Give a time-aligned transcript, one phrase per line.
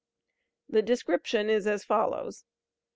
[0.67, 2.43] The description is as follows.